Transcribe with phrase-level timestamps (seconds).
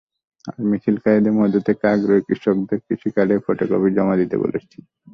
[0.69, 4.77] মিছিলকারীদের মধ্য থেকে আগ্রহী কৃষকদের কৃষি কার্ডের ফটোকপি জমা দিতে বলেছি।